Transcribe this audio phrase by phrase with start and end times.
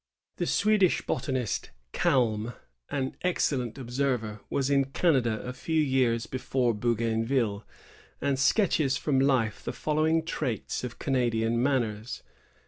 [0.35, 2.53] "^ The Swedish botanist, Kalm,
[2.89, 7.63] an excellent observer, was in Canada a few years before Bougainville,
[8.19, 12.23] and sketches from life the following traits of Canadian manners.